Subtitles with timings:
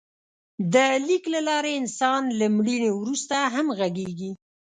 [0.73, 0.75] د
[1.07, 4.31] لیک له لارې انسان له مړینې وروسته هم غږېږي.